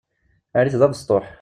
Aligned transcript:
Err-it 0.57 0.75
d 0.79 0.81
abesṭuḥ. 0.87 1.25